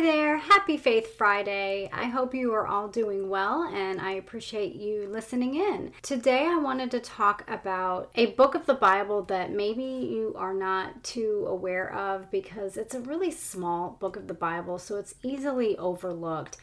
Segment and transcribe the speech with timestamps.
[0.00, 1.90] There, happy Faith Friday.
[1.92, 5.92] I hope you are all doing well and I appreciate you listening in.
[6.00, 10.54] Today I wanted to talk about a book of the Bible that maybe you are
[10.54, 15.16] not too aware of because it's a really small book of the Bible, so it's
[15.22, 16.56] easily overlooked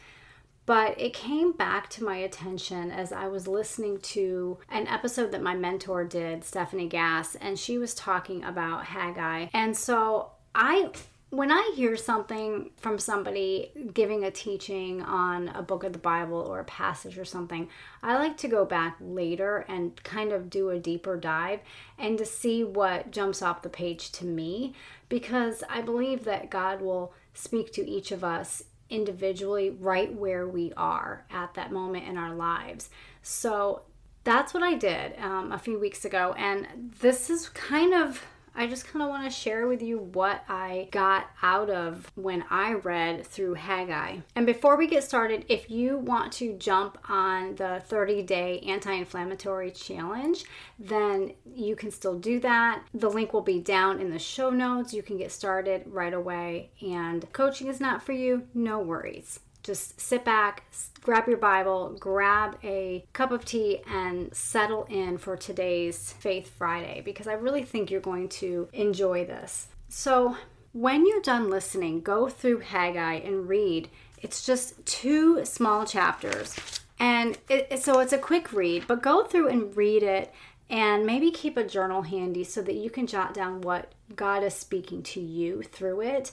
[0.66, 5.40] but it came back to my attention as I was listening to an episode that
[5.40, 9.46] my mentor did, Stephanie Gass, and she was talking about Haggai.
[9.54, 10.90] And so I
[11.30, 16.38] when I hear something from somebody giving a teaching on a book of the Bible
[16.38, 17.68] or a passage or something,
[18.02, 21.60] I like to go back later and kind of do a deeper dive
[21.98, 24.74] and to see what jumps off the page to me
[25.10, 30.72] because I believe that God will speak to each of us individually right where we
[30.78, 32.88] are at that moment in our lives.
[33.22, 33.82] So
[34.24, 36.34] that's what I did um, a few weeks ago.
[36.38, 38.24] And this is kind of
[38.58, 42.44] I just kind of want to share with you what I got out of when
[42.50, 44.18] I read through Haggai.
[44.34, 48.92] And before we get started, if you want to jump on the 30 day anti
[48.92, 50.44] inflammatory challenge,
[50.76, 52.82] then you can still do that.
[52.92, 54.92] The link will be down in the show notes.
[54.92, 56.70] You can get started right away.
[56.82, 60.64] And coaching is not for you, no worries just sit back,
[61.02, 67.02] grab your Bible, grab a cup of tea, and settle in for today's Faith Friday
[67.04, 69.68] because I really think you're going to enjoy this.
[69.88, 70.36] So,
[70.72, 73.88] when you're done listening, go through Haggai and read.
[74.20, 76.54] It's just two small chapters.
[77.00, 80.32] And it, so it's a quick read, but go through and read it
[80.70, 84.54] and maybe keep a journal handy so that you can jot down what God is
[84.54, 86.32] speaking to you through it.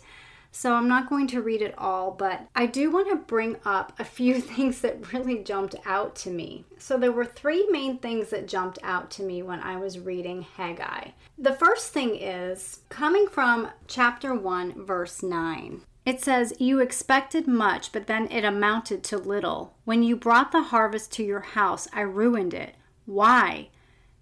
[0.56, 3.92] So I'm not going to read it all, but I do want to bring up
[4.00, 6.64] a few things that really jumped out to me.
[6.78, 10.44] So there were three main things that jumped out to me when I was reading
[10.44, 11.10] Haggai.
[11.38, 15.82] The first thing is coming from chapter 1, verse 9.
[16.06, 19.76] It says, You expected much, but then it amounted to little.
[19.84, 22.76] When you brought the harvest to your house, I ruined it.
[23.06, 23.72] Why?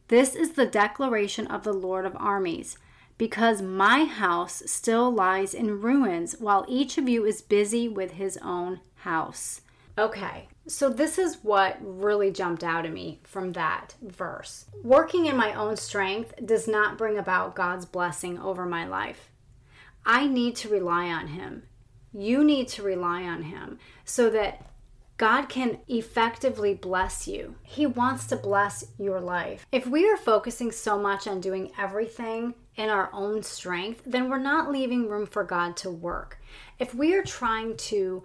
[0.07, 2.79] This is the declaration of the Lord of armies
[3.17, 8.37] because my house still lies in ruins while each of you is busy with his
[8.37, 9.61] own house.
[9.97, 14.65] Okay, so this is what really jumped out at me from that verse.
[14.83, 19.29] Working in my own strength does not bring about God's blessing over my life.
[20.05, 21.63] I need to rely on Him.
[22.11, 24.65] You need to rely on Him so that
[25.17, 27.55] God can effectively bless you.
[27.61, 29.65] He wants to bless your life.
[29.71, 34.39] If we are focusing so much on doing everything in our own strength, then we're
[34.39, 36.39] not leaving room for God to work.
[36.79, 38.23] If we are trying to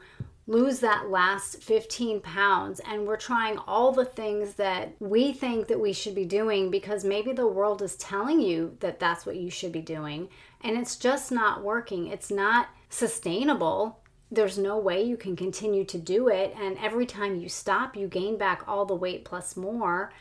[0.49, 5.79] lose that last 15 pounds and we're trying all the things that we think that
[5.79, 9.51] we should be doing because maybe the world is telling you that that's what you
[9.51, 10.27] should be doing
[10.63, 14.01] and it's just not working it's not sustainable
[14.31, 18.07] there's no way you can continue to do it and every time you stop you
[18.07, 20.13] gain back all the weight plus more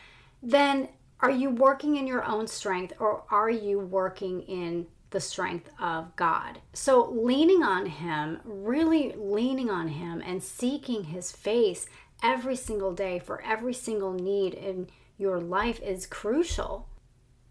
[0.41, 0.87] then
[1.19, 6.15] are you working in your own strength or are you working in the strength of
[6.15, 6.59] God?
[6.73, 11.87] So, leaning on Him, really leaning on Him and seeking His face
[12.21, 16.87] every single day for every single need in your life is crucial.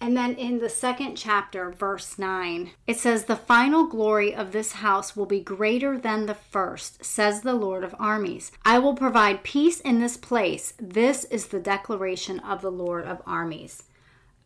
[0.01, 4.73] And then in the second chapter, verse 9, it says, The final glory of this
[4.73, 8.53] house will be greater than the first, says the Lord of armies.
[8.65, 10.75] I will provide peace in this place.
[10.79, 13.85] This is the declaration of the Lord of armies.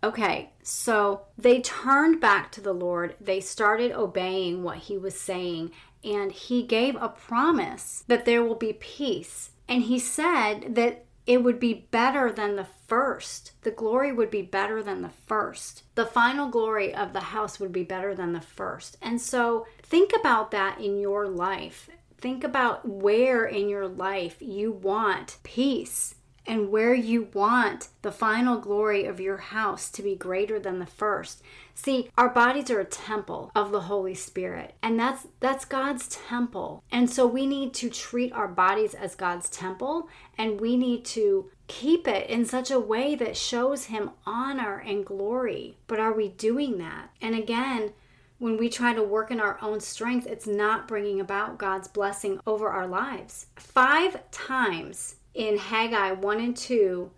[0.02, 3.16] Okay, so they turned back to the Lord.
[3.20, 5.72] They started obeying what he was saying,
[6.02, 9.50] and he gave a promise that there will be peace.
[9.68, 13.52] And he said that it would be better than the first.
[13.62, 15.84] The glory would be better than the first.
[15.94, 18.96] The final glory of the house would be better than the first.
[19.00, 21.88] And so think about that in your life.
[22.18, 26.16] Think about where in your life you want peace
[26.50, 30.84] and where you want the final glory of your house to be greater than the
[30.84, 31.40] first.
[31.76, 36.82] See, our bodies are a temple of the Holy Spirit, and that's that's God's temple.
[36.90, 41.48] And so we need to treat our bodies as God's temple, and we need to
[41.68, 45.76] keep it in such a way that shows him honor and glory.
[45.86, 47.10] But are we doing that?
[47.22, 47.92] And again,
[48.40, 52.40] when we try to work in our own strength, it's not bringing about God's blessing
[52.44, 53.46] over our lives.
[53.54, 57.10] Five times in Haggai 1 and 2,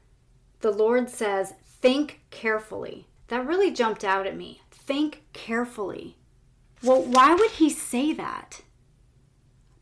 [0.61, 3.07] the Lord says, Think carefully.
[3.29, 4.63] That really jumped out at me.
[4.71, 6.17] Think carefully.
[6.83, 8.63] Well, why would he say that?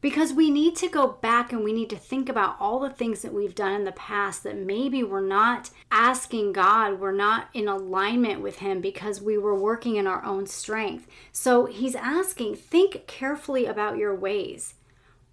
[0.01, 3.21] Because we need to go back and we need to think about all the things
[3.21, 7.69] that we've done in the past that maybe we're not asking God, we're not in
[7.69, 11.07] alignment with Him because we were working in our own strength.
[11.33, 14.75] So He's asking, think carefully about your ways.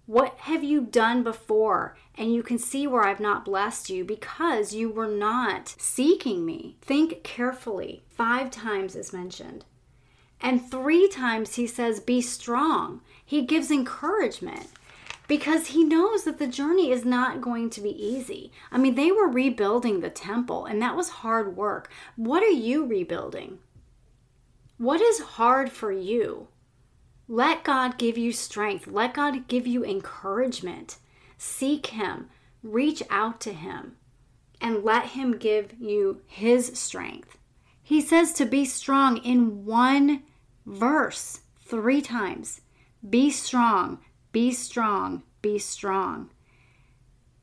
[0.08, 1.94] What have you done before?
[2.16, 6.78] And you can see where I've not blessed you because you were not seeking me.
[6.80, 8.04] Think carefully.
[8.08, 9.66] Five times is mentioned.
[10.40, 13.02] And three times he says, Be strong.
[13.22, 14.68] He gives encouragement
[15.26, 18.50] because he knows that the journey is not going to be easy.
[18.72, 21.90] I mean, they were rebuilding the temple, and that was hard work.
[22.16, 23.58] What are you rebuilding?
[24.78, 26.48] What is hard for you?
[27.28, 28.86] Let God give you strength.
[28.86, 30.96] Let God give you encouragement.
[31.36, 32.30] Seek Him,
[32.62, 33.96] reach out to Him,
[34.60, 37.36] and let Him give you His strength.
[37.82, 40.22] He says to be strong in one
[40.66, 42.62] verse three times.
[43.08, 44.00] Be strong,
[44.32, 46.30] be strong, be strong.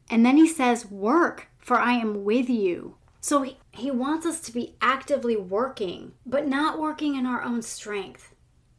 [0.10, 2.98] And then he says, Work, for I am with you.
[3.22, 7.64] So he, he wants us to be actively working, but not working in our own
[7.64, 8.35] strength,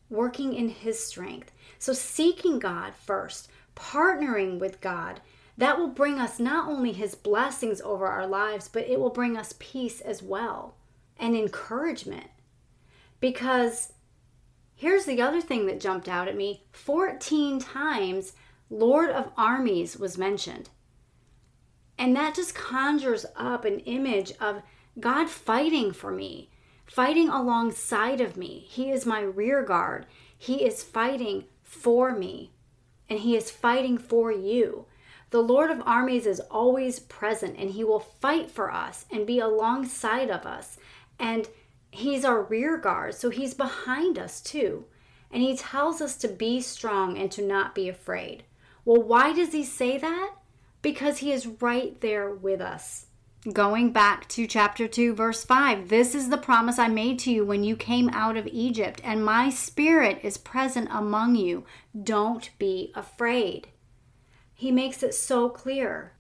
[0.09, 1.53] working in his strength.
[1.79, 5.21] So seeking God first, partnering with God,
[5.59, 9.37] that will bring us not only his blessings over our lives, but it will bring
[9.37, 10.75] us peace as well
[11.19, 12.29] and encouragement.
[13.21, 13.93] Because
[14.79, 18.35] Here's the other thing that jumped out at me 14 times
[18.69, 20.69] Lord of Armies was mentioned.
[21.99, 24.61] And that just conjures up an image of
[25.01, 26.51] God fighting for me,
[26.87, 28.65] fighting alongside of me.
[28.69, 30.07] He is my rear guard.
[30.37, 32.53] He is fighting for me,
[33.09, 34.87] and He is fighting for you.
[35.31, 39.39] The Lord of armies is always present, and He will fight for us and be
[39.39, 40.79] alongside of us.
[41.19, 41.49] And
[41.97, 44.85] He's our rear guard, so he's behind us too.
[45.31, 48.45] And he tells us to be strong and to not be afraid.
[48.85, 50.33] Well, why does he say that?
[50.83, 53.06] Because he is right there with us.
[53.53, 57.45] Going back to chapter 2, verse 5 This is the promise I made to you
[57.45, 61.65] when you came out of Egypt, and my spirit is present among you.
[62.03, 63.69] Don't be afraid.
[64.53, 66.15] He makes it so clear.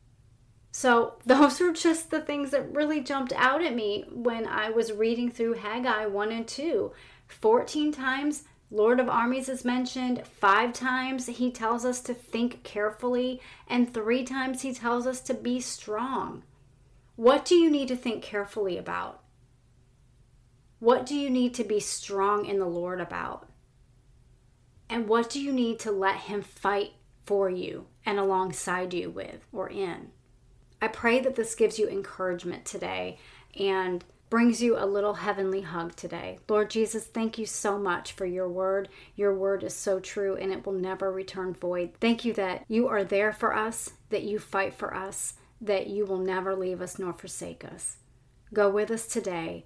[0.70, 4.92] So, those are just the things that really jumped out at me when I was
[4.92, 6.92] reading through Haggai 1 and 2.
[7.26, 10.24] 14 times, Lord of Armies is mentioned.
[10.28, 13.40] Five times, he tells us to think carefully.
[13.66, 16.44] And three times, he tells us to be strong.
[17.16, 19.22] What do you need to think carefully about?
[20.78, 23.48] What do you need to be strong in the Lord about?
[24.90, 26.92] And what do you need to let Him fight
[27.24, 30.10] for you and alongside you with or in?
[30.80, 33.18] I pray that this gives you encouragement today
[33.58, 36.38] and brings you a little heavenly hug today.
[36.48, 38.90] Lord Jesus, thank you so much for your word.
[39.14, 41.92] Your word is so true and it will never return void.
[41.98, 46.04] Thank you that you are there for us, that you fight for us, that you
[46.04, 47.96] will never leave us nor forsake us.
[48.52, 49.64] Go with us today,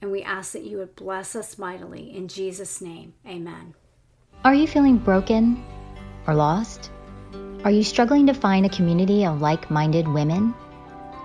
[0.00, 2.14] and we ask that you would bless us mightily.
[2.16, 3.74] In Jesus' name, amen.
[4.44, 5.62] Are you feeling broken
[6.26, 6.90] or lost?
[7.64, 10.54] Are you struggling to find a community of like minded women?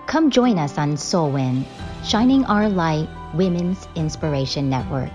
[0.05, 1.65] Come join us on Solwin,
[2.05, 5.11] Shining Our Light Women's Inspiration Network.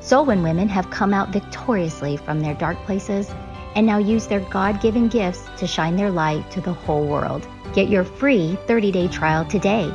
[0.00, 3.30] Solwin women have come out victoriously from their dark places
[3.76, 7.46] and now use their God given gifts to shine their light to the whole world.
[7.72, 9.92] Get your free 30 day trial today.